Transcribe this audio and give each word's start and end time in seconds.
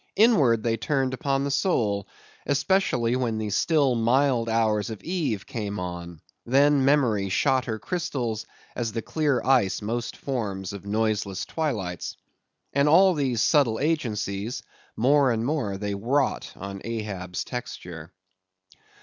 Inward 0.15 0.63
they 0.63 0.77
turned 0.77 1.13
upon 1.13 1.43
the 1.43 1.51
soul, 1.51 2.07
especially 2.47 3.15
when 3.15 3.37
the 3.37 3.51
still 3.51 3.93
mild 3.93 4.49
hours 4.49 4.89
of 4.89 5.03
eve 5.03 5.45
came 5.45 5.77
on; 5.79 6.21
then, 6.43 6.83
memory 6.83 7.29
shot 7.29 7.65
her 7.65 7.77
crystals 7.77 8.47
as 8.75 8.93
the 8.93 9.03
clear 9.03 9.43
ice 9.43 9.79
most 9.79 10.17
forms 10.17 10.73
of 10.73 10.87
noiseless 10.87 11.45
twilights. 11.45 12.17
And 12.73 12.89
all 12.89 13.13
these 13.13 13.43
subtle 13.43 13.79
agencies, 13.79 14.63
more 14.97 15.29
and 15.31 15.45
more 15.45 15.77
they 15.77 15.93
wrought 15.93 16.51
on 16.55 16.81
Ahab's 16.83 17.43
texture. 17.43 18.11